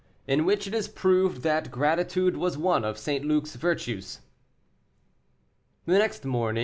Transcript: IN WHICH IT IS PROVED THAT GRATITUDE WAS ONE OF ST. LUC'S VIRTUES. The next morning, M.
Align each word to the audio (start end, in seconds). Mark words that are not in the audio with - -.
IN 0.25 0.45
WHICH 0.45 0.65
IT 0.65 0.73
IS 0.73 0.87
PROVED 0.87 1.43
THAT 1.43 1.69
GRATITUDE 1.69 2.35
WAS 2.35 2.57
ONE 2.57 2.83
OF 2.83 2.97
ST. 2.97 3.23
LUC'S 3.23 3.53
VIRTUES. 3.55 4.21
The 5.85 5.99
next 5.99 6.25
morning, 6.25 6.59
M. 6.59 6.59